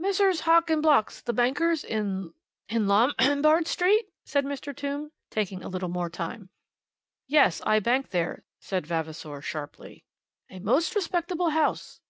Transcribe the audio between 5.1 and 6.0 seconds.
taking a little